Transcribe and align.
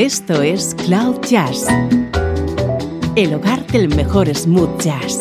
Esto 0.00 0.40
es 0.40 0.74
Cloud 0.86 1.20
Jazz, 1.28 1.66
el 3.16 3.34
hogar 3.34 3.66
del 3.66 3.94
mejor 3.94 4.34
smooth 4.34 4.80
jazz, 4.80 5.20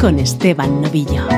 con 0.00 0.18
Esteban 0.18 0.82
Novillo. 0.82 1.28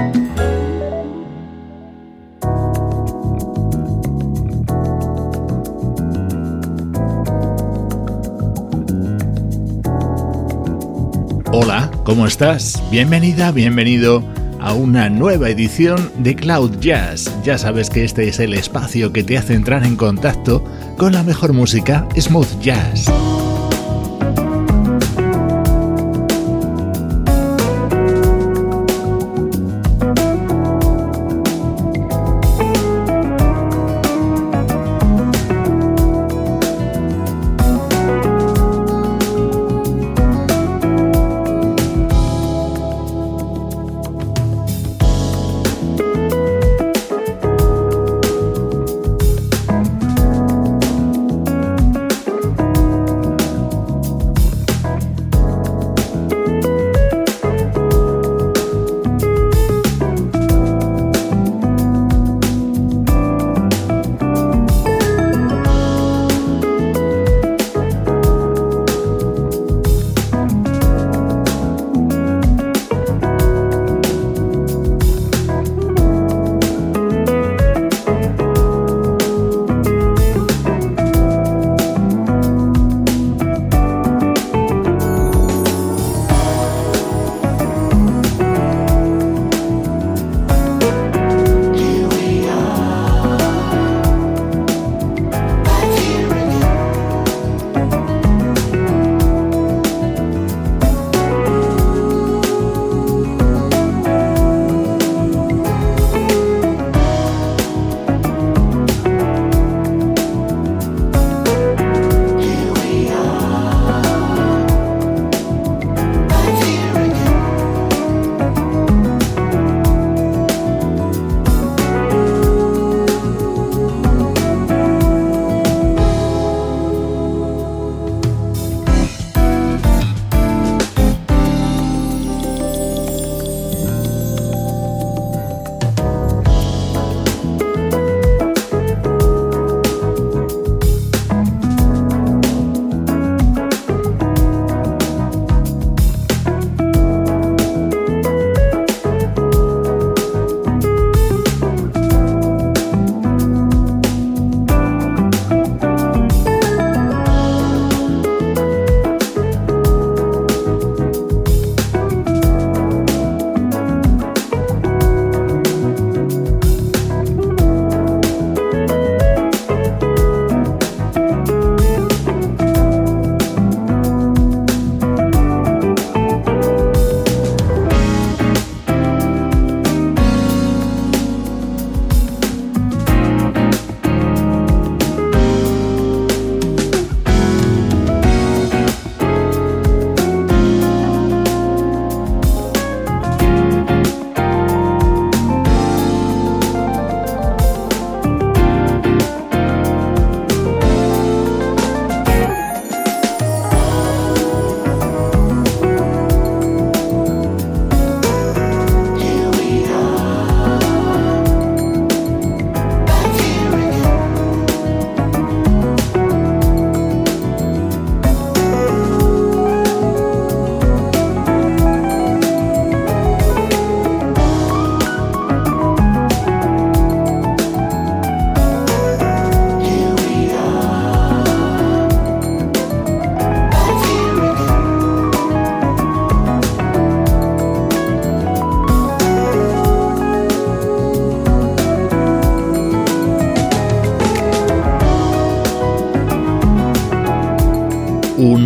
Hola, 11.53 11.91
¿cómo 12.05 12.27
estás? 12.27 12.83
Bienvenida, 12.91 13.53
bienvenido 13.53 14.25
a 14.63 14.75
una 14.75 15.11
nueva 15.11 15.51
edición 15.51 16.11
de 16.19 16.37
Cloud 16.37 16.79
Jazz. 16.79 17.31
Ya 17.43 17.59
sabes 17.59 17.91
que 17.91 18.05
este 18.05 18.29
es 18.29 18.39
el 18.39 18.55
espacio 18.55 19.13
que 19.13 19.25
te 19.25 19.37
hace 19.37 19.55
entrar 19.55 19.85
en 19.85 19.97
contacto 19.97 20.65
con 20.97 21.13
la 21.13 21.23
mejor 21.23 21.53
música 21.53 22.07
smooth 22.17 22.61
jazz. 22.61 23.11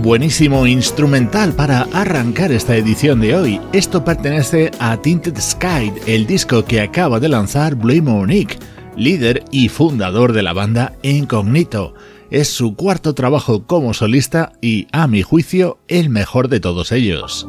Buenísimo 0.07 0.69
instrumental 0.69 1.53
para 1.53 1.83
arrancar 1.93 2.53
esta 2.53 2.77
edición 2.77 3.21
de 3.21 3.35
hoy. 3.35 3.61
Esto 3.73 4.05
pertenece 4.05 4.71
a 4.79 4.97
Tinted 5.03 5.37
Sky, 5.37 5.93
el 6.07 6.29
disco 6.29 6.65
que 6.65 6.81
acaba 6.81 7.19
de 7.19 7.29
lanzar 7.29 7.75
Blue 7.75 8.01
Monique, 8.01 8.57
líder 8.97 9.43
y 9.51 9.69
fundador 9.69 10.33
de 10.33 10.45
la 10.45 10.53
banda 10.53 10.93
Incognito. 11.03 11.95
Es 12.31 12.47
su 12.47 12.77
cuarto 12.77 13.15
trabajo 13.15 13.67
como 13.67 13.95
solista 13.95 14.53
y, 14.61 14.87
a 14.93 15.09
mi 15.09 15.23
juicio, 15.23 15.79
el 15.89 16.09
mejor 16.09 16.47
de 16.47 16.61
todos 16.61 16.93
ellos. 16.93 17.45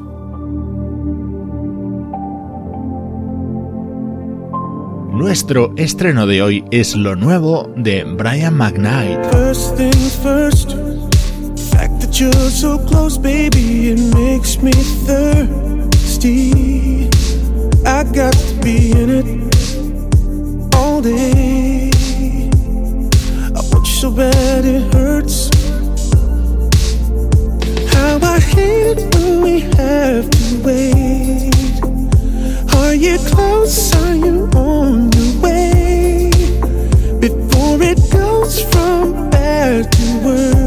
Nuestro 5.14 5.76
estreno 5.78 6.26
de 6.26 6.42
hoy 6.42 6.66
es 6.72 6.96
lo 6.96 7.16
nuevo 7.16 7.72
de 7.76 8.04
Brian 8.04 8.58
McKnight. 8.58 9.20
You're 12.20 12.50
so 12.50 12.80
close, 12.80 13.18
baby, 13.18 13.90
it 13.92 14.00
makes 14.16 14.62
me 14.62 14.72
thirsty. 14.72 16.52
I 17.86 18.04
got 18.06 18.34
to 18.34 18.54
be 18.62 18.92
in 18.92 19.10
it 19.10 19.26
all 20.74 21.02
day. 21.02 21.92
I 23.56 23.62
want 23.72 23.88
you 23.88 23.94
so 23.94 24.10
bad 24.10 24.66
it 24.66 24.94
hurts. 24.94 25.50
How 27.94 28.20
I 28.24 28.40
hate 28.40 28.98
it 28.98 29.16
when 29.16 29.42
we 29.42 29.60
have 29.78 30.30
to 30.30 30.62
wait. 30.64 31.54
Are 32.78 32.96
you 32.96 33.20
close? 33.30 33.94
Are 33.96 34.16
you 34.16 34.50
on 34.56 35.12
your 35.12 35.42
way? 35.42 36.32
Before 37.20 37.82
it 37.82 38.00
goes 38.12 38.64
from 38.72 39.30
bad 39.30 39.92
to 39.92 40.26
worse. 40.26 40.67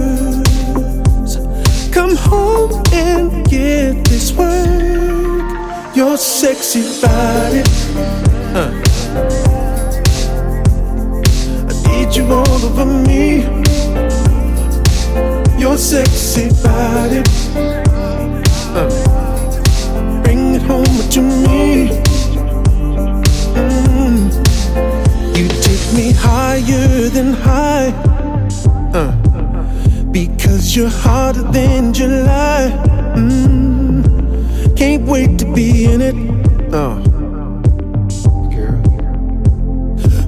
And 3.11 3.45
get 3.49 4.05
this 4.05 4.33
work. 4.33 5.97
Your 5.97 6.17
sexy 6.17 6.83
body. 7.01 8.30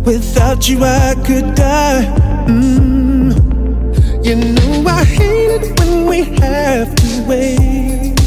Without 0.05 0.69
you, 0.69 0.83
I 0.83 1.15
could 1.25 1.55
die. 1.55 2.05
Mm. 2.49 3.33
You 4.25 4.35
know 4.35 4.85
I 4.89 5.05
hate 5.05 5.63
it 5.63 5.79
when 5.79 6.07
we 6.07 6.25
have 6.41 6.93
to 6.97 7.25
wait. 7.29 8.19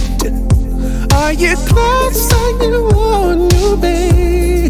Are 1.14 1.34
you 1.34 1.56
close? 1.68 2.34
Are 2.34 2.64
you 2.64 2.88
on 2.96 3.50
your 3.50 3.76
way? 3.76 4.70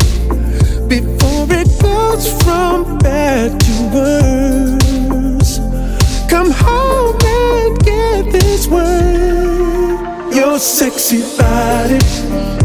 Before 0.87 1.45
it 1.51 1.69
goes 1.79 2.43
from 2.43 2.97
bad 2.97 3.59
to 3.59 3.73
worse. 3.93 5.59
Come 6.27 6.49
home 6.49 7.17
and 7.23 7.85
get 7.85 8.31
this 8.31 8.67
word. 8.67 10.33
Your 10.33 10.57
sexy 10.57 11.21
body. 11.37 12.64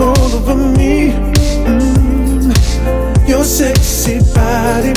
All 0.00 0.34
over 0.34 0.54
me. 0.54 1.12
Mm. 1.66 2.52
Your 3.28 3.44
sexy 3.44 4.18
body. 4.34 4.92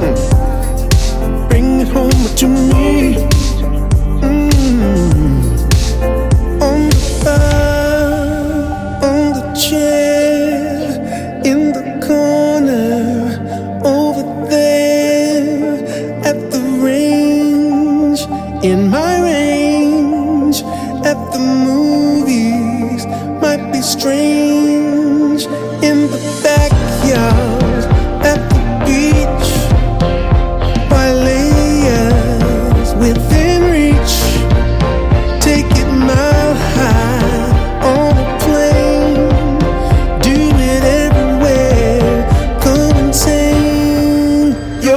Mm. 0.00 1.48
Bring 1.48 1.80
it 1.80 1.88
home 1.88 2.36
to 2.36 2.46
me. 2.48 3.35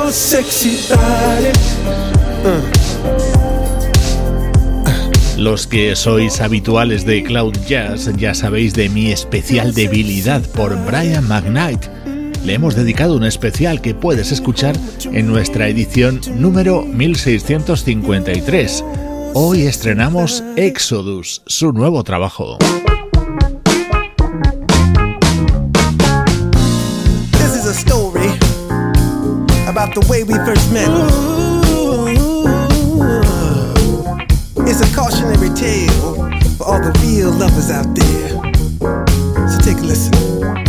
Body. 0.09 1.53
Los 5.37 5.67
que 5.67 5.95
sois 5.95 6.41
habituales 6.41 7.05
de 7.05 7.23
Cloud 7.23 7.53
Jazz 7.67 8.09
ya 8.17 8.33
sabéis 8.33 8.73
de 8.73 8.89
mi 8.89 9.11
especial 9.11 9.75
debilidad 9.75 10.41
por 10.55 10.75
Brian 10.85 11.27
McKnight. 11.27 11.85
Le 12.43 12.55
hemos 12.55 12.73
dedicado 12.75 13.15
un 13.15 13.23
especial 13.23 13.81
que 13.81 13.93
puedes 13.93 14.31
escuchar 14.31 14.75
en 15.11 15.27
nuestra 15.27 15.67
edición 15.67 16.21
número 16.35 16.81
1653. 16.83 18.83
Hoy 19.35 19.67
estrenamos 19.67 20.43
Exodus, 20.55 21.43
su 21.45 21.71
nuevo 21.71 22.03
trabajo. 22.03 22.57
About 29.89 30.03
the 30.03 30.11
way 30.11 30.23
we 30.23 30.33
first 30.33 30.71
met. 30.71 30.89
It's 34.67 34.81
a 34.81 34.95
cautionary 34.95 35.49
tale 35.55 36.13
for 36.57 36.65
all 36.65 36.81
the 36.81 36.97
real 37.03 37.31
lovers 37.31 37.71
out 37.71 37.95
there. 37.95 38.29
So 39.49 39.57
take 39.59 39.77
a 39.77 39.81
listen. 39.81 40.68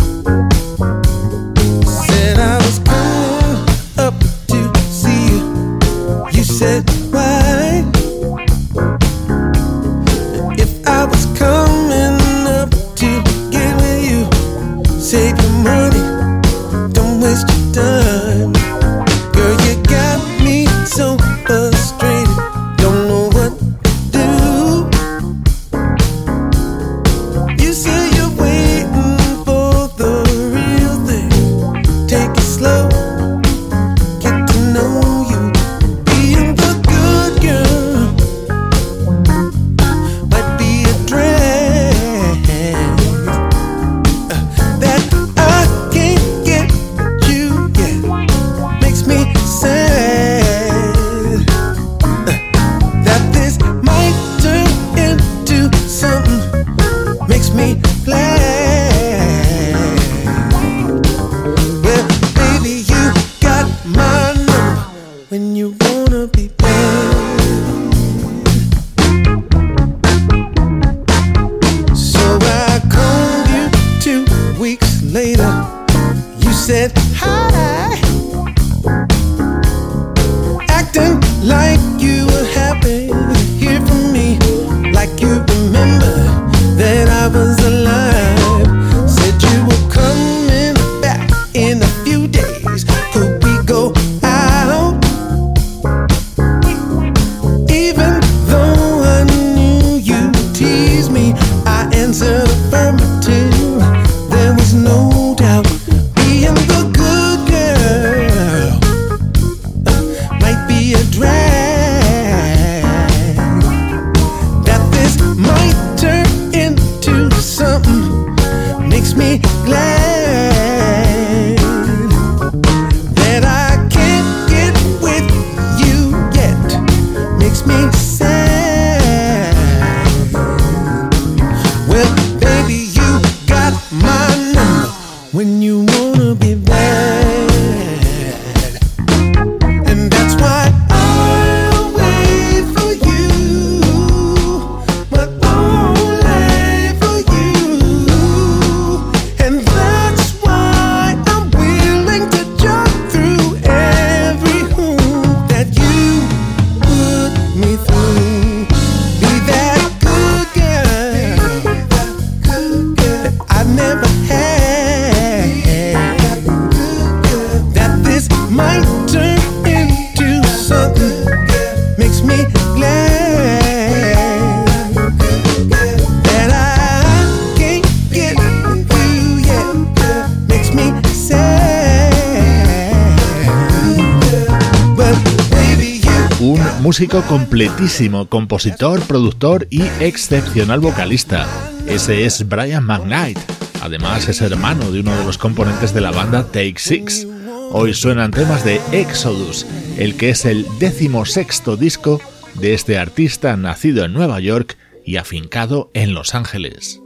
Músico 186.91 187.21
completísimo, 187.21 188.27
compositor, 188.27 188.99
productor 189.03 189.65
y 189.69 189.81
excepcional 190.01 190.81
vocalista. 190.81 191.47
Ese 191.87 192.25
es 192.25 192.49
Brian 192.49 192.85
McKnight. 192.85 193.39
Además 193.81 194.27
es 194.27 194.41
hermano 194.41 194.91
de 194.91 194.99
uno 194.99 195.15
de 195.15 195.23
los 195.23 195.37
componentes 195.37 195.93
de 195.93 196.01
la 196.01 196.11
banda 196.11 196.43
Take 196.43 196.75
Six. 196.75 197.27
Hoy 197.71 197.93
suenan 197.93 198.31
temas 198.31 198.65
de 198.65 198.81
Exodus, 198.91 199.65
el 199.97 200.17
que 200.17 200.31
es 200.31 200.43
el 200.43 200.67
décimo 200.79 201.23
sexto 201.23 201.77
disco 201.77 202.19
de 202.55 202.73
este 202.73 202.97
artista 202.97 203.55
nacido 203.55 204.03
en 204.03 204.11
Nueva 204.11 204.41
York 204.41 204.75
y 205.05 205.15
afincado 205.15 205.91
en 205.93 206.13
Los 206.13 206.35
Ángeles. 206.35 206.99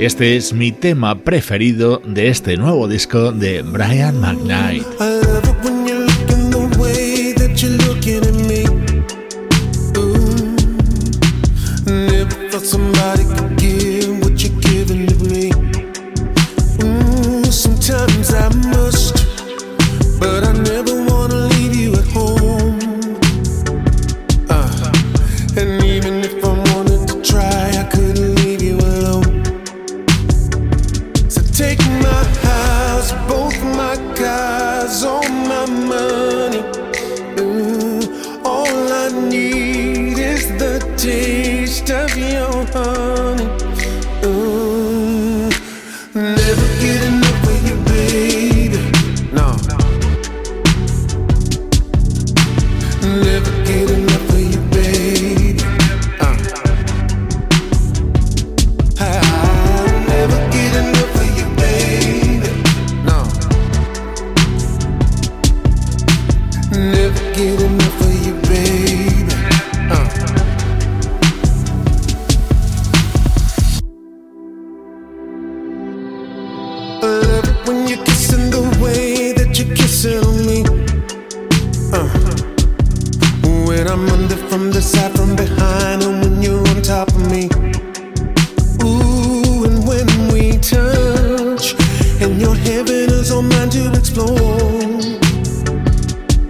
Este 0.00 0.34
es 0.38 0.54
mi 0.54 0.72
tema 0.72 1.14
preferido 1.14 2.00
de 2.06 2.28
este 2.28 2.56
nuevo 2.56 2.88
disco 2.88 3.32
de 3.32 3.60
Brian 3.60 4.18
McKnight. 4.18 4.86
when 77.70 77.86
you're 77.86 78.04
kissing 78.04 78.50
the 78.50 78.62
way 78.82 79.32
that 79.32 79.56
you're 79.58 79.74
kissing 79.76 80.26
me. 80.48 80.58
Uh. 81.94 82.08
When 83.66 83.86
I'm 83.86 84.08
under 84.08 84.36
from 84.48 84.72
the 84.72 84.82
side, 84.82 85.12
from 85.12 85.36
behind, 85.36 86.02
and 86.02 86.20
when 86.20 86.42
you're 86.42 86.66
on 86.70 86.82
top 86.82 87.08
of 87.08 87.30
me. 87.30 87.48
Ooh, 88.82 89.64
and 89.68 89.86
when 89.86 90.08
we 90.32 90.58
touch, 90.58 91.74
and 92.20 92.40
your 92.40 92.56
heaven 92.56 93.08
is 93.20 93.30
all 93.30 93.42
mine 93.42 93.70
to 93.70 93.92
explore. 93.98 94.58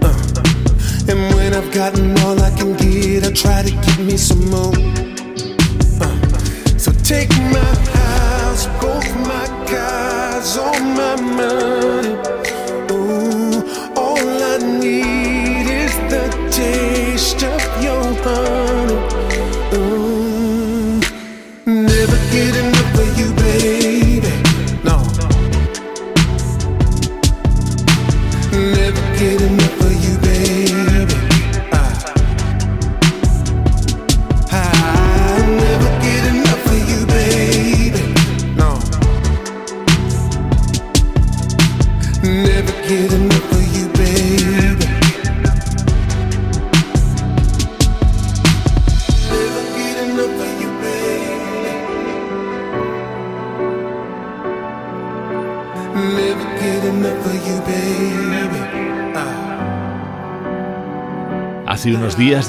Uh. 0.01 1.11
And 1.11 1.19
when 1.35 1.53
I've 1.53 1.71
gotten 1.71 2.17
all 2.21 2.41
I 2.41 2.49
can 2.57 2.75
get, 2.77 3.25
I 3.25 3.31
try 3.31 3.61
to 3.61 3.71
give 3.71 3.99
me 3.99 4.17
some 4.17 4.43
more. 4.49 4.73
Uh. 6.01 6.17
So 6.77 6.91
take 7.03 7.29
my 7.53 7.80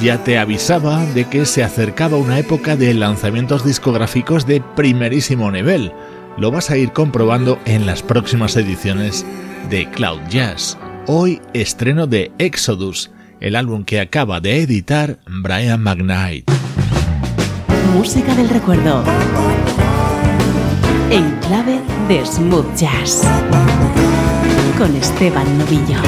ya 0.02 0.25
te 0.25 0.37
avisaba 0.37 1.04
de 1.06 1.26
que 1.26 1.47
se 1.47 1.62
acercaba 1.62 2.16
una 2.16 2.38
época 2.38 2.75
de 2.75 2.92
lanzamientos 2.92 3.64
discográficos 3.64 4.47
de 4.47 4.61
primerísimo 4.61 5.50
nivel. 5.50 5.92
Lo 6.37 6.50
vas 6.50 6.71
a 6.71 6.76
ir 6.76 6.92
comprobando 6.92 7.61
en 7.66 7.87
las 7.87 8.02
próximas 8.02 8.56
ediciones 8.56 9.25
de 9.71 9.88
Cloud 9.90 10.21
Jazz. 10.28 10.76
Hoy 11.06 11.40
estreno 11.52 12.09
de 12.09 12.32
Exodus, 12.38 13.12
el 13.40 13.54
álbum 13.54 13.85
que 13.85 14.00
acaba 14.00 14.40
de 14.40 14.62
editar 14.62 15.21
Brian 15.26 15.80
McKnight. 15.82 16.50
Música 17.94 18.35
del 18.35 18.49
recuerdo. 18.49 19.04
En 21.11 21.30
clave 21.40 21.80
de 22.09 22.26
smooth 22.26 22.75
jazz. 22.75 23.23
Con 24.78 24.97
Esteban 24.97 25.59
Novillo. 25.59 26.00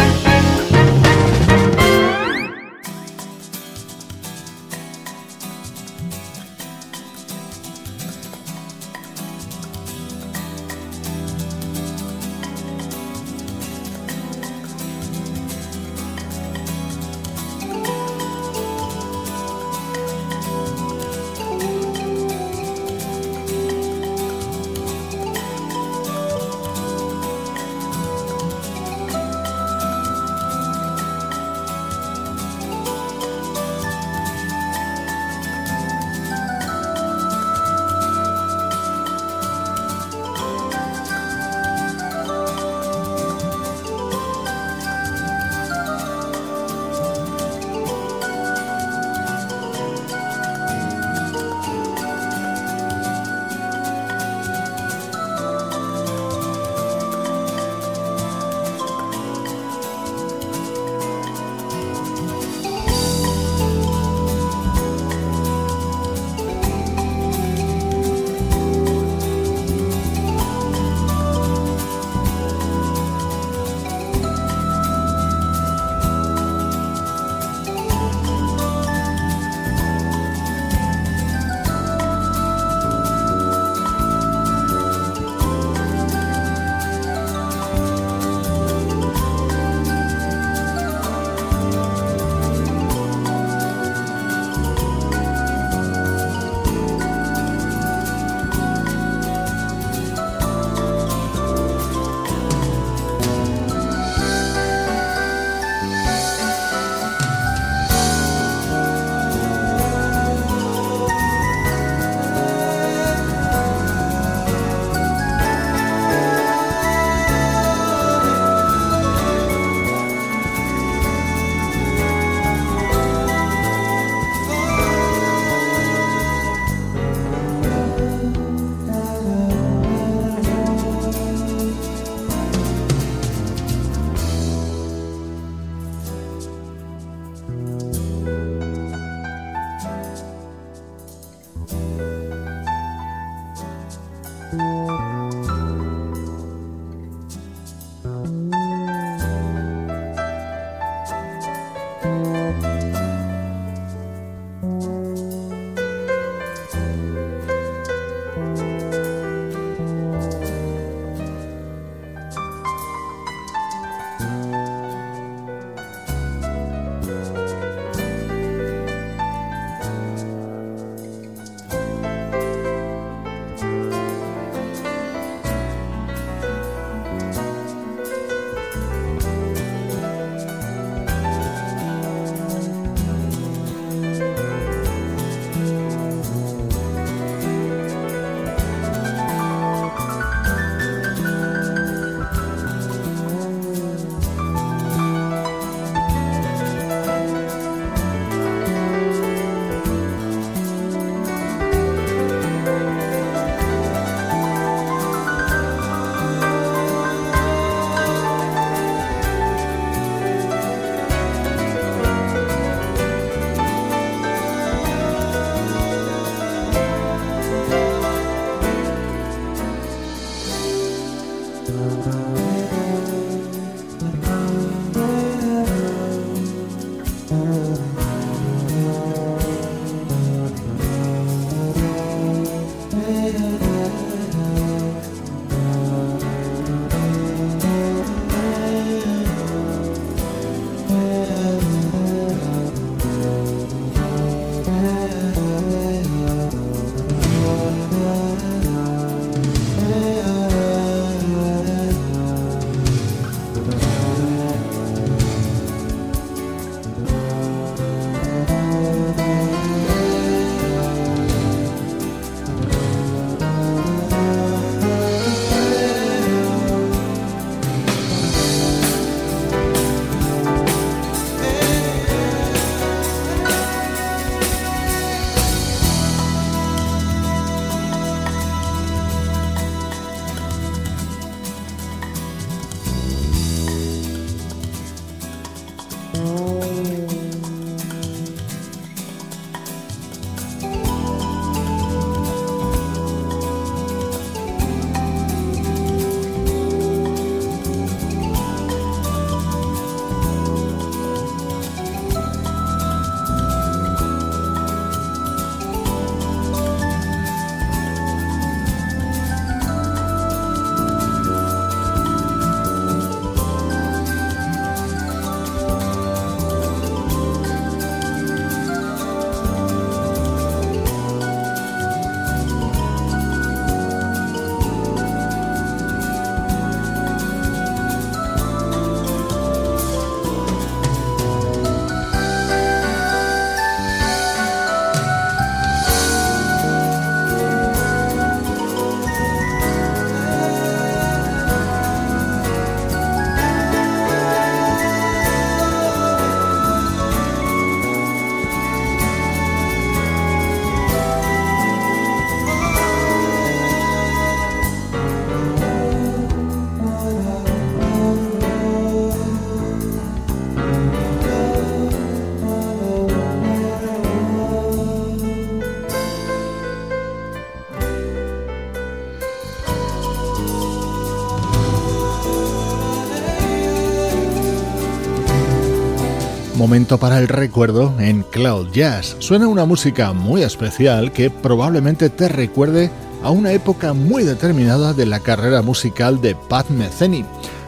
Para 376.74 377.20
el 377.20 377.28
recuerdo 377.28 377.94
en 378.00 378.24
Cloud 378.24 378.72
Jazz. 378.72 379.14
Suena 379.20 379.46
una 379.46 379.64
música 379.64 380.12
muy 380.12 380.42
especial 380.42 381.12
que 381.12 381.30
probablemente 381.30 382.10
te 382.10 382.28
recuerde 382.28 382.90
a 383.22 383.30
una 383.30 383.52
época 383.52 383.92
muy 383.92 384.24
determinada 384.24 384.92
de 384.92 385.06
la 385.06 385.20
carrera 385.20 385.62
musical 385.62 386.20
de 386.20 386.34
Pat 386.34 386.68
Metheny. 386.70 387.24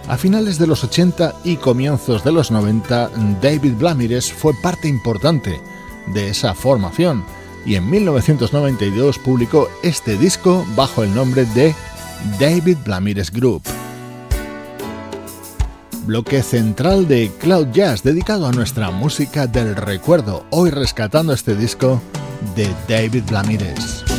A 0.08 0.16
finales 0.16 0.58
de 0.58 0.66
los 0.66 0.82
80 0.82 1.36
y 1.44 1.54
comienzos 1.54 2.24
de 2.24 2.32
los 2.32 2.50
90, 2.50 3.10
David 3.40 3.74
Blamires 3.78 4.32
fue 4.32 4.52
parte 4.60 4.88
importante 4.88 5.60
de 6.08 6.28
esa 6.28 6.52
formación 6.52 7.24
y 7.64 7.76
en 7.76 7.88
1992 7.88 9.20
publicó 9.20 9.68
este 9.84 10.18
disco 10.18 10.66
bajo 10.74 11.04
el 11.04 11.14
nombre 11.14 11.44
de 11.54 11.76
David 12.40 12.78
Blamires 12.84 13.30
Group 13.30 13.62
bloque 16.06 16.42
central 16.42 17.08
de 17.08 17.30
Cloud 17.38 17.68
Jazz 17.72 18.02
dedicado 18.02 18.46
a 18.46 18.52
nuestra 18.52 18.90
música 18.90 19.46
del 19.46 19.74
recuerdo, 19.74 20.46
hoy 20.50 20.70
rescatando 20.70 21.32
este 21.32 21.54
disco 21.54 22.00
de 22.54 22.72
David 22.88 23.24
Blamires. 23.28 24.15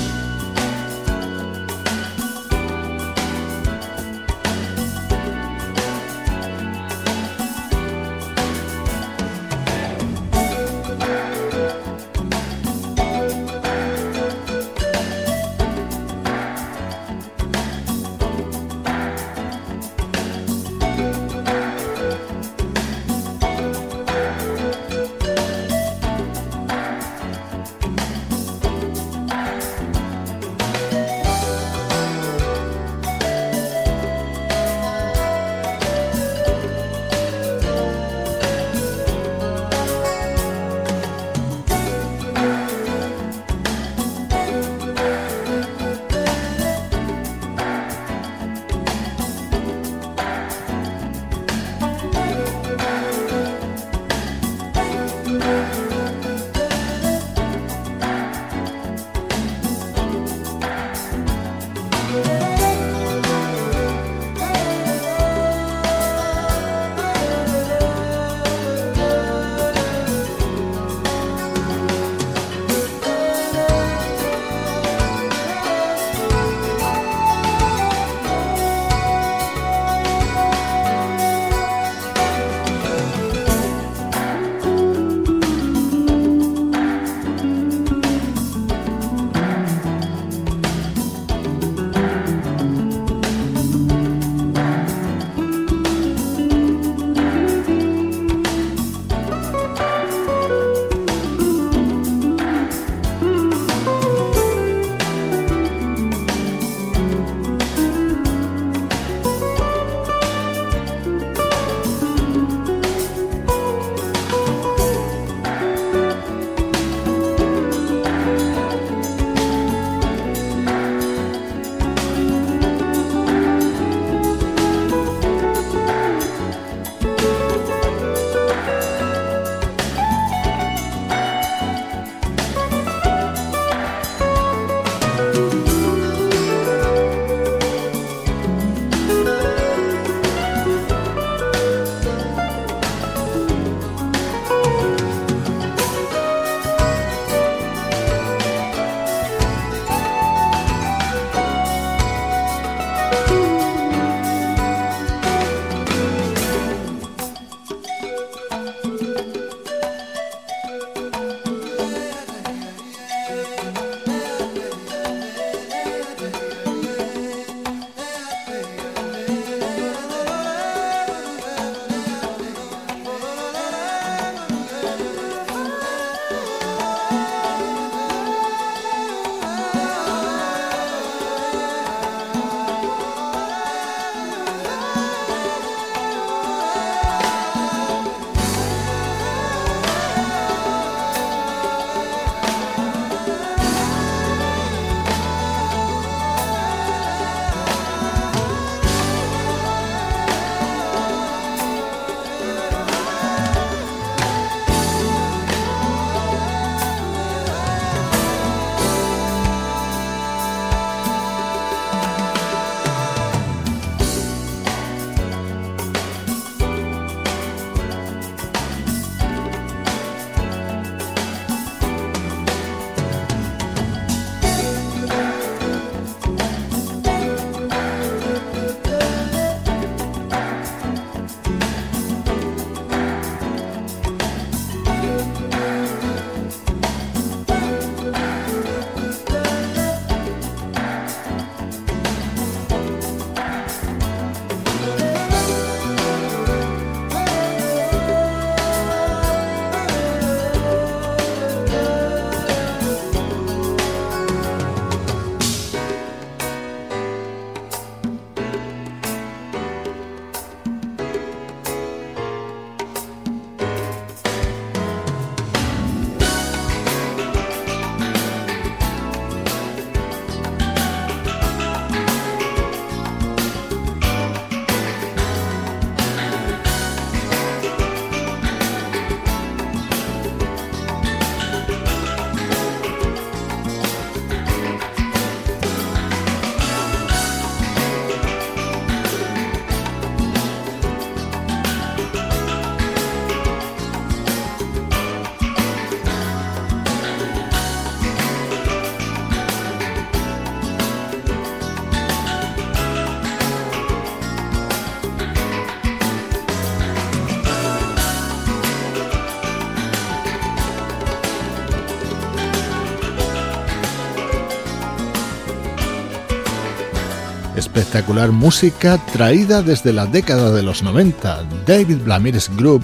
Espectacular 317.77 318.31
música 318.31 318.97
traída 319.13 319.61
desde 319.61 319.93
la 319.93 320.07
década 320.07 320.51
de 320.51 320.63
los 320.63 320.81
90. 320.81 321.43
David 321.67 321.97
Blamires 322.03 322.49
Group, 322.57 322.83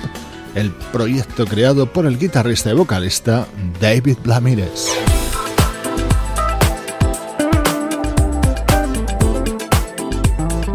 el 0.54 0.72
proyecto 0.72 1.48
creado 1.48 1.92
por 1.92 2.06
el 2.06 2.20
guitarrista 2.20 2.70
y 2.70 2.74
vocalista 2.76 3.48
David 3.82 4.18
Blamires. 4.24 4.90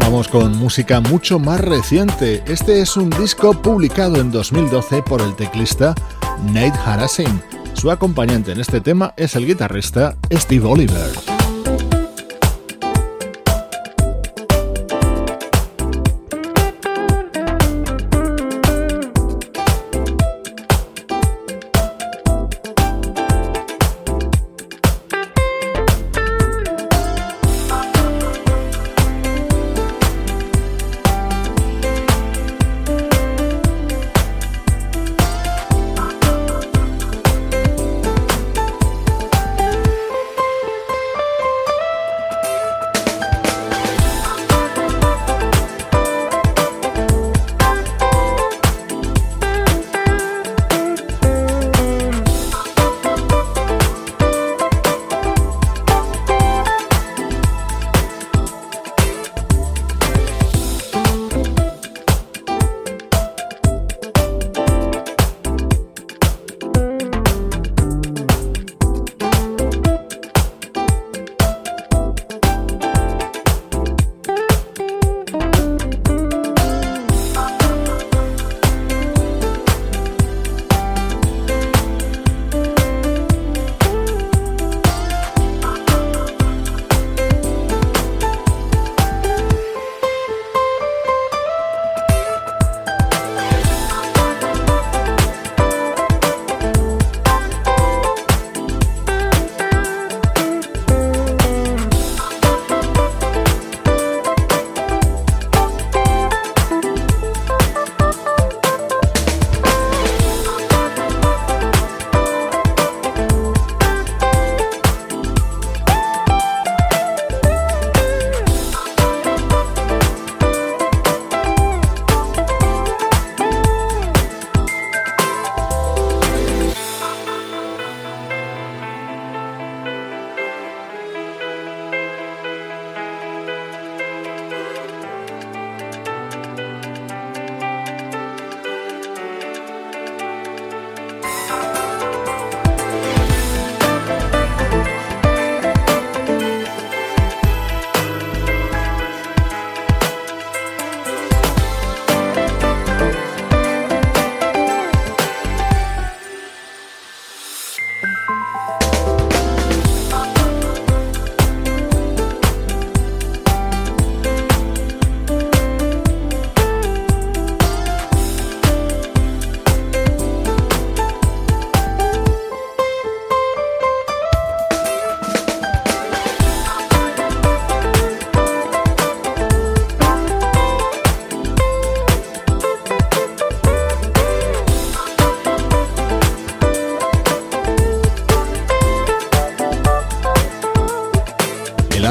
Vamos 0.01 0.27
con 0.27 0.57
música 0.57 0.99
mucho 0.99 1.39
más 1.39 1.61
reciente. 1.61 2.43
Este 2.45 2.81
es 2.81 2.97
un 2.97 3.09
disco 3.11 3.53
publicado 3.53 4.19
en 4.19 4.31
2012 4.31 5.01
por 5.01 5.21
el 5.21 5.33
teclista 5.37 5.95
Nate 6.51 6.77
Harassing. 6.85 7.41
Su 7.73 7.89
acompañante 7.89 8.51
en 8.51 8.59
este 8.59 8.81
tema 8.81 9.13
es 9.15 9.37
el 9.37 9.45
guitarrista 9.45 10.17
Steve 10.29 10.65
Oliver. 10.65 11.28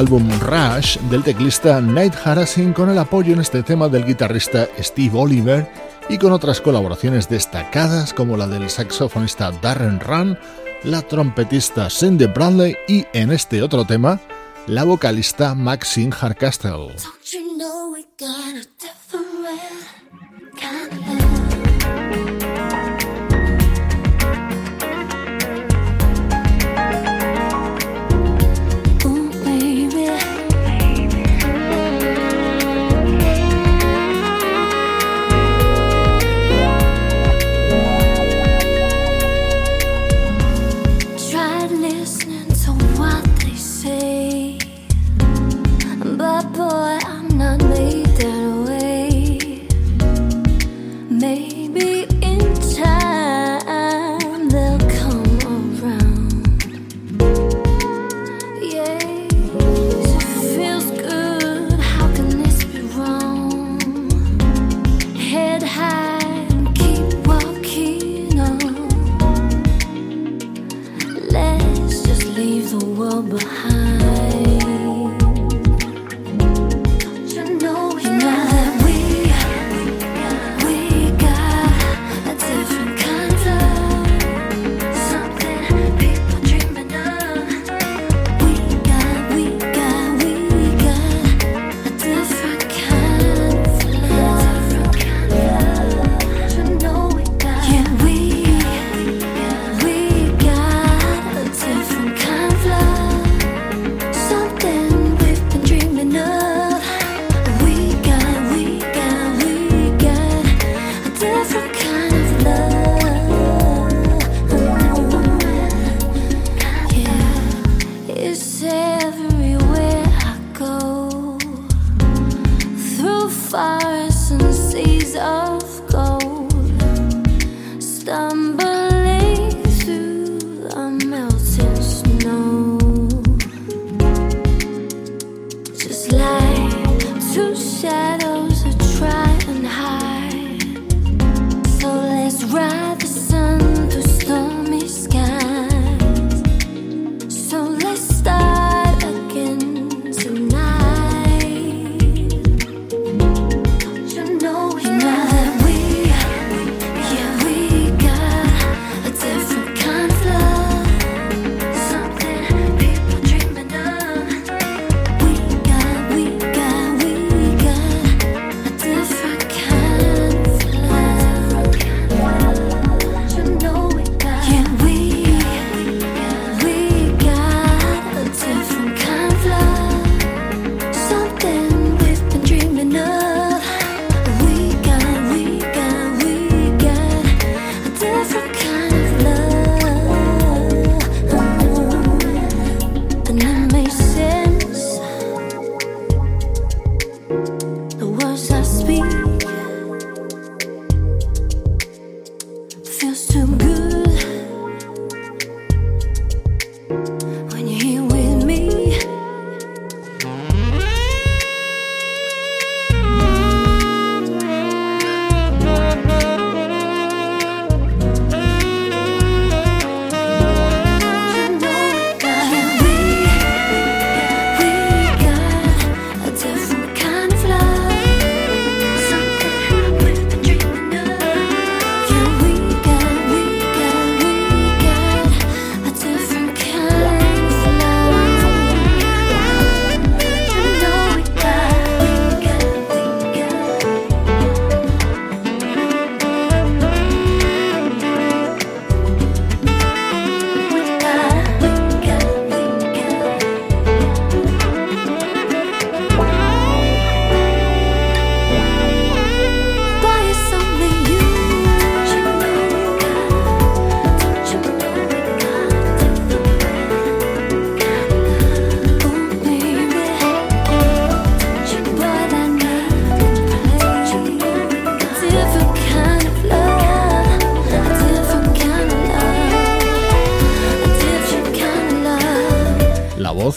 Álbum 0.09 0.31
Rush 0.41 0.97
del 1.11 1.23
teclista 1.23 1.83
Nate 1.83 2.17
Harassing 2.25 2.73
con 2.73 2.89
el 2.89 2.97
apoyo 2.97 3.35
en 3.35 3.41
este 3.41 3.63
tema 3.63 3.91
del 3.91 4.07
guitarrista 4.07 4.67
Steve 4.79 5.11
Oliver 5.13 5.71
y 6.09 6.17
con 6.17 6.33
otras 6.33 6.63
colaboraciones 6.63 7.29
destacadas 7.29 8.15
como 8.15 8.35
la 8.39 8.47
del 8.47 8.71
saxofonista 8.71 9.51
Darren 9.61 10.01
Run, 10.01 10.39
la 10.83 11.03
trompetista 11.03 11.91
Cindy 11.91 12.25
Bradley 12.25 12.75
y 12.89 13.05
en 13.13 13.31
este 13.31 13.61
otro 13.61 13.85
tema 13.85 14.19
la 14.67 14.85
vocalista 14.85 15.55
Maxine 15.55 16.13
Hardcastle. 16.13 17.18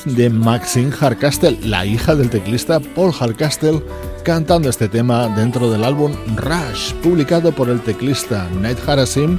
De 0.05 0.29
Maxine 0.29 0.91
Hardcastle, 0.91 1.59
la 1.63 1.85
hija 1.85 2.15
del 2.15 2.29
teclista 2.29 2.79
Paul 2.79 3.11
Hardcastle, 3.11 3.81
cantando 4.23 4.69
este 4.69 4.87
tema 4.87 5.27
dentro 5.29 5.69
del 5.71 5.83
álbum 5.83 6.13
Rush, 6.35 6.93
publicado 7.03 7.51
por 7.51 7.69
el 7.69 7.81
teclista 7.81 8.47
Nate 8.59 8.81
Harasim 8.85 9.37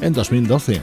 en 0.00 0.12
2012. 0.12 0.80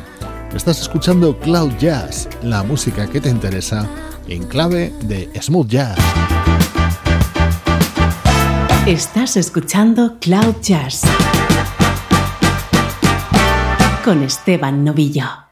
Estás 0.56 0.82
escuchando 0.82 1.38
Cloud 1.40 1.72
Jazz, 1.80 2.28
la 2.42 2.64
música 2.64 3.08
que 3.08 3.22
te 3.22 3.30
interesa 3.30 3.88
en 4.28 4.46
clave 4.46 4.94
de 5.04 5.30
smooth 5.42 5.68
jazz. 5.68 5.98
Estás 8.86 9.38
escuchando 9.38 10.18
Cloud 10.20 10.56
Jazz 10.62 11.02
con 14.04 14.24
Esteban 14.24 14.84
Novillo. 14.84 15.49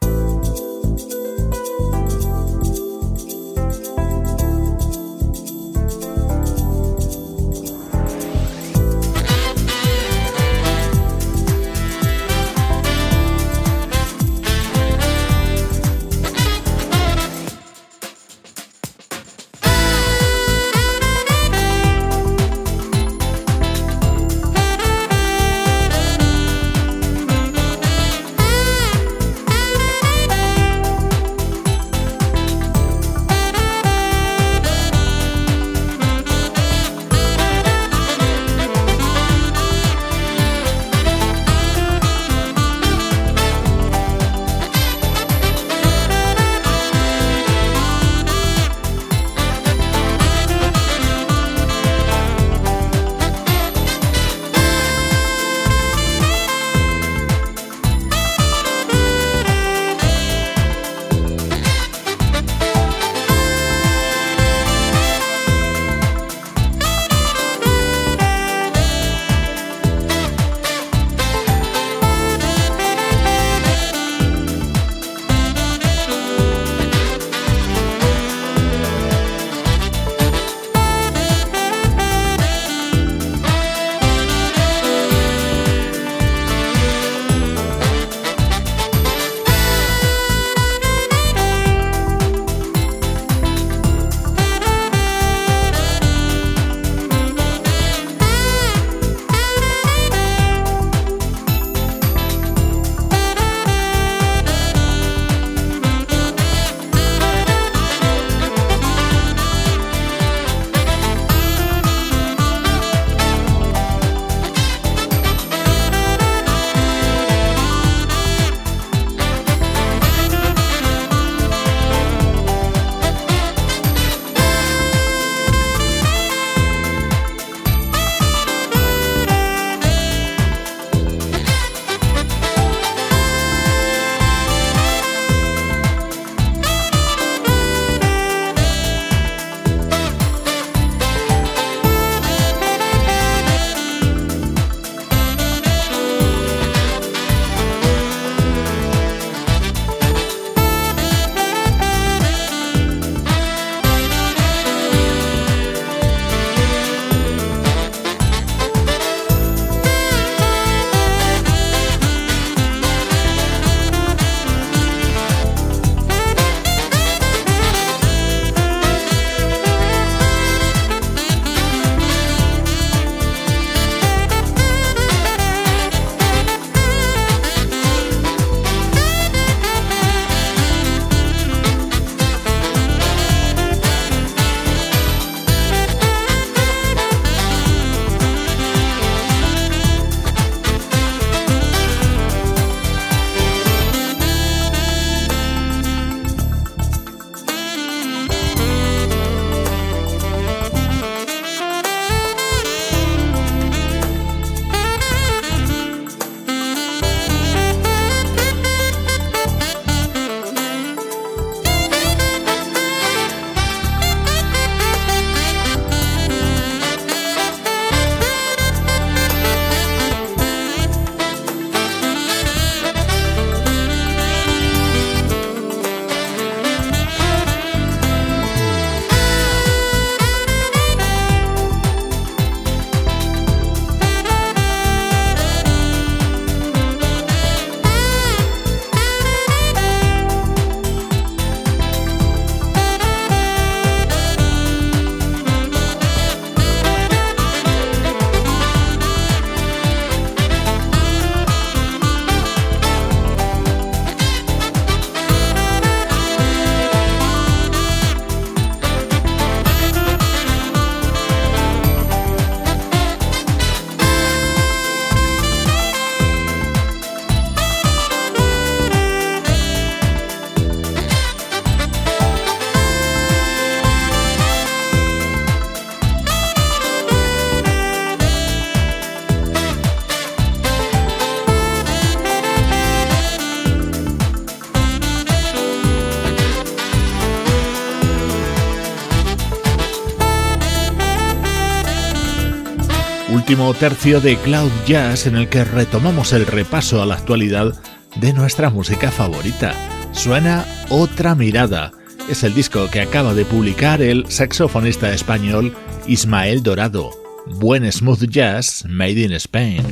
Último 293.30 293.74
tercio 293.74 294.20
de 294.20 294.36
Cloud 294.36 294.70
Jazz 294.86 295.26
en 295.26 295.36
el 295.36 295.48
que 295.48 295.64
retomamos 295.64 296.32
el 296.32 296.46
repaso 296.46 297.02
a 297.02 297.06
la 297.06 297.14
actualidad 297.14 297.74
de 298.16 298.32
nuestra 298.32 298.70
música 298.70 299.10
favorita. 299.10 299.74
Suena 300.12 300.64
Otra 300.88 301.34
Mirada. 301.34 301.92
Es 302.28 302.42
el 302.42 302.54
disco 302.54 302.88
que 302.90 303.00
acaba 303.00 303.34
de 303.34 303.44
publicar 303.44 304.02
el 304.02 304.24
saxofonista 304.30 305.12
español 305.12 305.74
Ismael 306.06 306.62
Dorado. 306.62 307.10
Buen 307.46 307.90
smooth 307.90 308.28
jazz 308.28 308.84
made 308.86 309.20
in 309.20 309.32
Spain. 309.32 309.82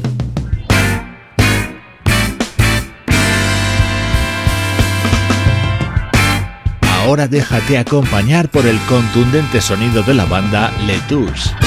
Ahora 6.82 7.28
déjate 7.28 7.78
acompañar 7.78 8.50
por 8.50 8.66
el 8.66 8.78
contundente 8.88 9.60
sonido 9.60 10.02
de 10.02 10.14
la 10.14 10.24
banda 10.24 10.72
Letouche. 10.86 11.65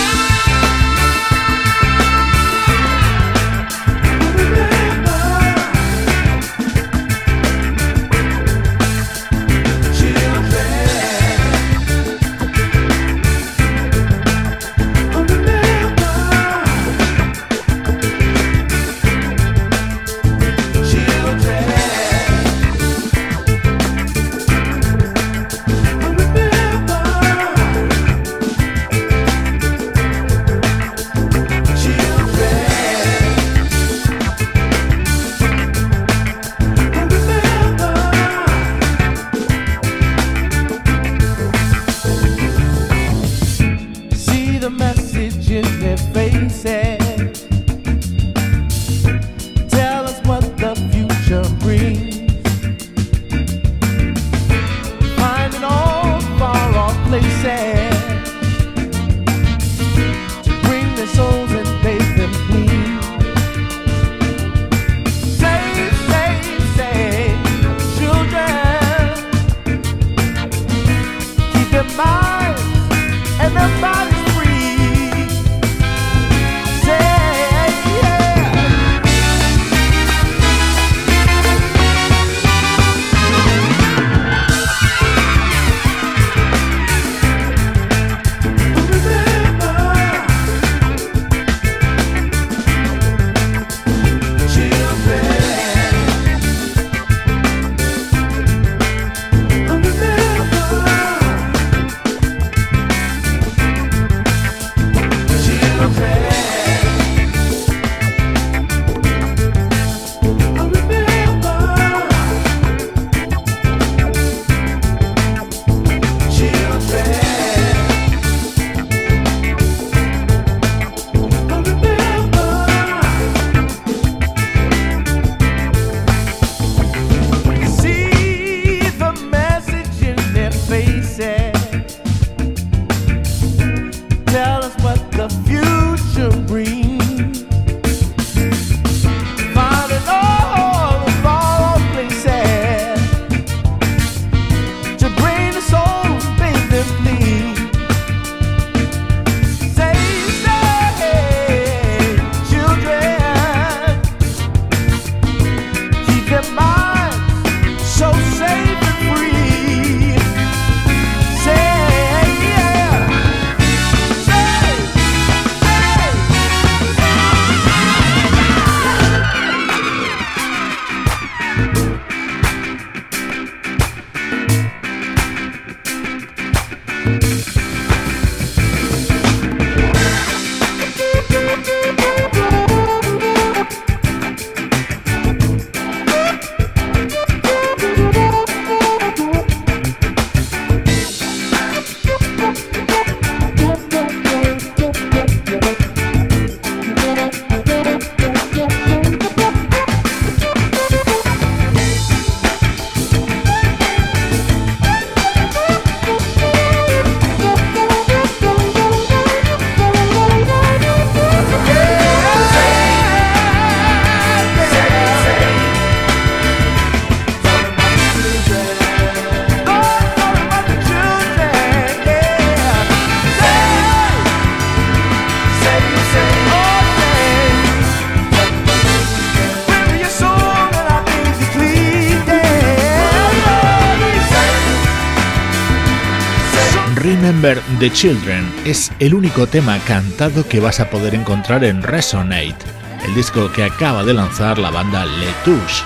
The 237.80 237.90
Children 237.90 238.64
es 238.66 238.92
el 239.00 239.14
único 239.14 239.48
tema 239.48 239.80
cantado 239.88 240.46
que 240.46 240.60
vas 240.60 240.82
a 240.82 240.90
poder 240.90 241.16
encontrar 241.16 241.64
en 241.64 241.82
Resonate, 241.82 242.58
el 243.06 243.16
disco 243.16 243.50
que 243.54 243.64
acaba 243.64 244.04
de 244.04 244.14
lanzar 244.14 244.58
la 244.58 244.70
banda 244.70 245.06
Letouche. 245.06 245.86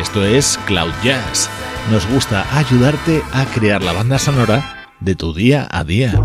Esto 0.00 0.24
es 0.24 0.58
Cloud 0.64 0.94
Jazz. 1.02 1.50
Nos 1.90 2.06
gusta 2.08 2.46
ayudarte 2.56 3.22
a 3.34 3.44
crear 3.44 3.82
la 3.82 3.92
banda 3.92 4.18
sonora 4.18 4.86
de 5.00 5.16
tu 5.16 5.34
día 5.34 5.68
a 5.70 5.84
día. 5.84 6.18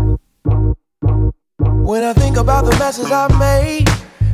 When 1.58 2.02
I 2.02 2.14
think 2.14 2.38
about 2.38 2.70
the 2.70 2.76
messes 2.78 3.12
I've 3.12 3.36
made, 3.36 3.84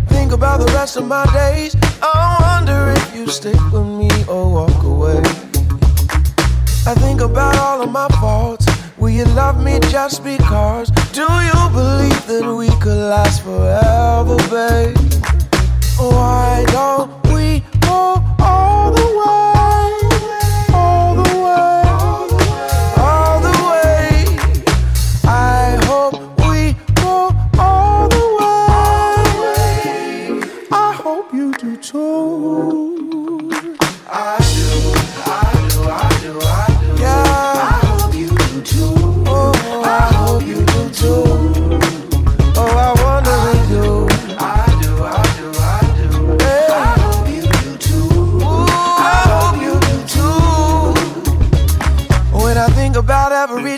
think 0.09 0.33
about 0.33 0.65
the 0.65 0.73
rest 0.73 0.97
of 0.97 1.07
my 1.07 1.25
days, 1.35 1.77
I 2.01 2.37
wonder 2.41 2.93
if 2.93 3.17
you 3.17 3.27
stick 3.27 3.61
with 3.73 3.87
me 3.87 4.09
or 4.29 4.49
walk 4.49 4.85
away. 4.85 5.21
I 6.87 6.95
think 6.95 7.21
about 7.21 7.57
all 7.57 7.83
of 7.83 7.91
my 7.91 8.07
you 9.17 9.25
love 9.35 9.63
me 9.65 9.79
just 9.89 10.23
because. 10.23 10.91
Do 11.13 11.23
you 11.23 11.71
believe 11.73 12.27
that 12.27 12.55
we 12.55 12.69
could 12.81 12.99
last 12.99 13.43
forever, 13.43 14.37
babe? 14.51 14.97
Why 15.99 16.65
don't 16.69 17.16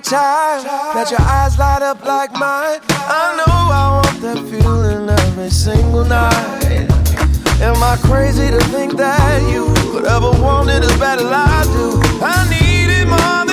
time 0.09 0.65
that 0.95 1.11
your 1.11 1.21
eyes 1.21 1.59
light 1.59 1.83
up 1.83 2.03
like 2.05 2.33
mine, 2.33 2.81
I 2.89 3.37
know 3.37 3.53
I 3.53 4.01
want 4.01 4.21
that 4.23 4.39
feeling 4.49 5.09
every 5.09 5.51
single 5.51 6.05
night. 6.05 6.89
Am 7.61 7.77
I 7.83 7.99
crazy 8.01 8.51
to 8.51 8.61
think 8.73 8.97
that 8.97 9.43
you 9.53 9.67
could 9.93 10.07
ever 10.07 10.31
want 10.43 10.71
it 10.71 10.83
as 10.83 10.99
bad 10.99 11.19
as 11.19 11.27
I 11.27 11.63
do? 11.77 12.01
I 12.25 12.49
need 12.49 12.89
it 12.89 13.07
more 13.07 13.48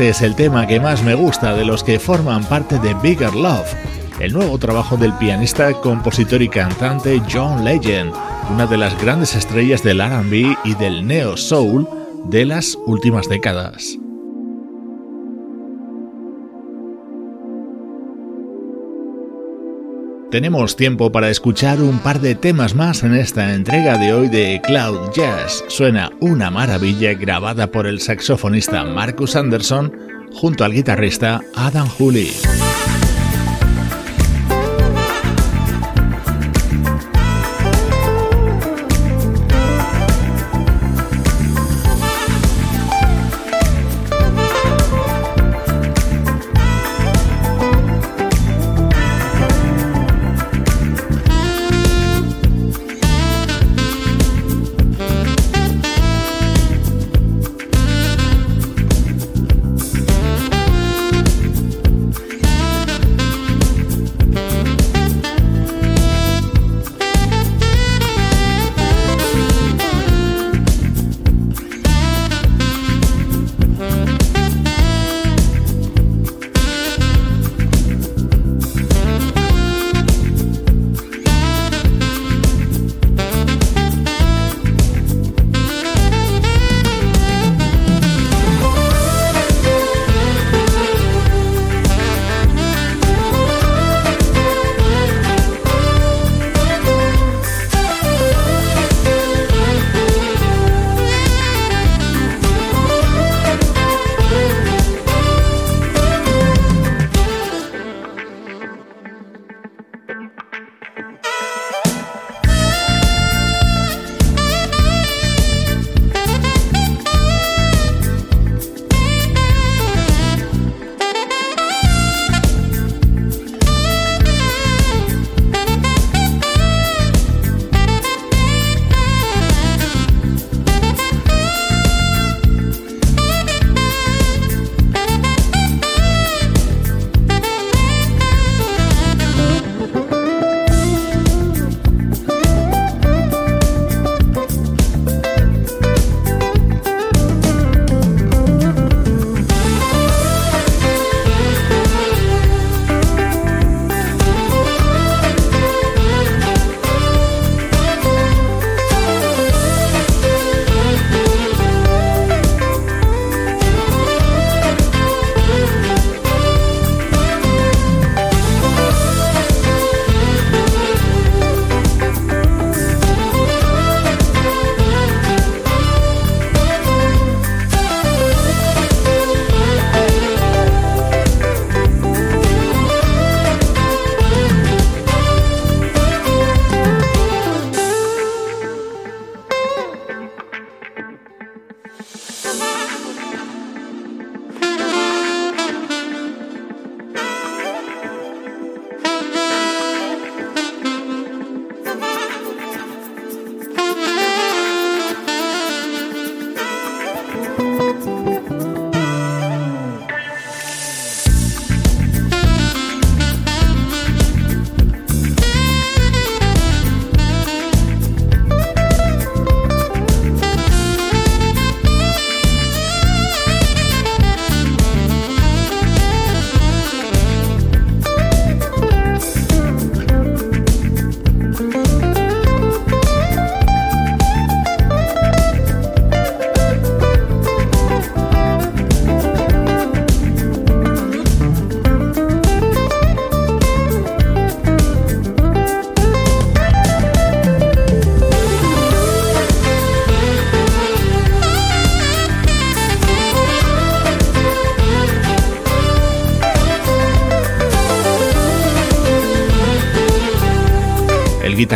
este 0.00 0.08
es 0.08 0.22
el 0.22 0.34
tema 0.34 0.66
que 0.66 0.80
más 0.80 1.02
me 1.02 1.14
gusta 1.14 1.54
de 1.54 1.66
los 1.66 1.84
que 1.84 1.98
forman 1.98 2.42
parte 2.44 2.78
de 2.78 2.94
Bigger 3.02 3.34
Love, 3.34 3.70
el 4.18 4.32
nuevo 4.32 4.56
trabajo 4.56 4.96
del 4.96 5.12
pianista, 5.12 5.74
compositor 5.74 6.40
y 6.40 6.48
cantante 6.48 7.20
John 7.30 7.66
Legend, 7.66 8.14
una 8.50 8.66
de 8.66 8.78
las 8.78 8.98
grandes 9.02 9.36
estrellas 9.36 9.82
del 9.82 10.00
RB 10.00 10.56
y 10.64 10.74
del 10.76 11.06
neo 11.06 11.36
soul 11.36 11.86
de 12.24 12.46
las 12.46 12.78
últimas 12.86 13.28
décadas. 13.28 13.99
Tenemos 20.30 20.76
tiempo 20.76 21.10
para 21.10 21.28
escuchar 21.28 21.82
un 21.82 21.98
par 21.98 22.20
de 22.20 22.36
temas 22.36 22.76
más 22.76 23.02
en 23.02 23.14
esta 23.14 23.52
entrega 23.52 23.98
de 23.98 24.12
hoy 24.14 24.28
de 24.28 24.60
Cloud 24.64 25.10
Jazz. 25.12 25.64
Suena 25.66 26.12
una 26.20 26.52
maravilla 26.52 27.14
grabada 27.14 27.72
por 27.72 27.88
el 27.88 28.00
saxofonista 28.00 28.84
Marcus 28.84 29.34
Anderson 29.34 29.92
junto 30.32 30.62
al 30.62 30.72
guitarrista 30.72 31.40
Adam 31.56 31.88
Hooley. 31.98 32.30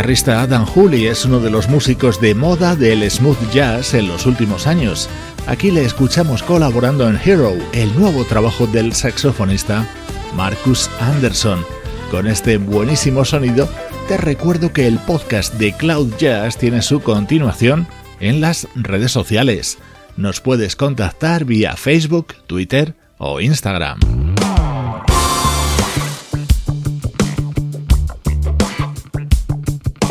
Guitarrista 0.05 0.43
Adam 0.43 0.67
Hooley 0.67 1.07
es 1.07 1.25
uno 1.25 1.41
de 1.41 1.49
los 1.49 1.71
músicos 1.71 2.21
de 2.21 2.35
moda 2.35 2.77
del 2.77 3.11
smooth 3.11 3.39
jazz 3.55 3.95
en 3.95 4.07
los 4.07 4.27
últimos 4.27 4.67
años. 4.67 5.09
Aquí 5.47 5.71
le 5.71 5.83
escuchamos 5.83 6.43
colaborando 6.43 7.09
en 7.09 7.19
Hero, 7.25 7.55
el 7.73 7.99
nuevo 7.99 8.23
trabajo 8.25 8.67
del 8.67 8.93
saxofonista 8.93 9.89
Marcus 10.37 10.91
Anderson. 11.01 11.65
Con 12.11 12.27
este 12.27 12.59
buenísimo 12.59 13.25
sonido, 13.25 13.67
te 14.07 14.19
recuerdo 14.19 14.75
que 14.75 14.87
el 14.87 14.99
podcast 14.99 15.55
de 15.55 15.73
Cloud 15.73 16.13
Jazz 16.19 16.59
tiene 16.59 16.83
su 16.83 17.01
continuación 17.01 17.89
en 18.21 18.43
las 18.43 18.69
redes 18.75 19.11
sociales. 19.11 19.79
Nos 20.19 20.43
puedes 20.43 20.77
contactar 20.77 21.47
vía 21.47 21.77
Facebook, 21.77 22.35
Twitter 22.47 22.93
o 23.17 23.41
Instagram. 23.41 24.04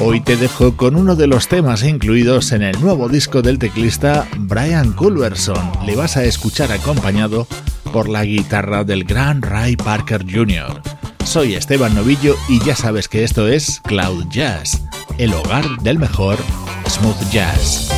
Hoy 0.06 0.20
te 0.20 0.36
dejo 0.36 0.76
con 0.76 0.97
uno 0.97 1.16
de 1.16 1.28
los 1.28 1.47
temas 1.47 1.82
incluidos 1.82 2.51
en 2.51 2.62
el 2.62 2.78
nuevo 2.82 3.08
disco 3.08 3.41
del 3.41 3.58
teclista 3.58 4.28
Brian 4.38 4.91
Culverson. 4.91 5.72
Le 5.86 5.95
vas 5.95 6.18
a 6.18 6.26
escuchar 6.26 6.74
acompañado 6.74 7.47
por 7.93 8.10
la 8.10 8.26
guitarra 8.26 8.84
del 8.84 9.06
gran 9.06 9.41
Ray 9.41 9.78
Parker 9.78 10.26
Jr. 10.30 10.82
Soy 11.24 11.54
Esteban 11.54 11.95
Novillo 11.95 12.36
y 12.49 12.60
ya 12.66 12.76
sabes 12.76 13.08
que 13.08 13.24
esto 13.24 13.47
es 13.47 13.80
Cloud 13.80 14.26
Jazz, 14.30 14.82
el 15.20 15.34
hogar 15.34 15.66
del 15.84 15.99
mejor 15.99 16.38
smooth 16.86 17.32
jazz. 17.32 17.93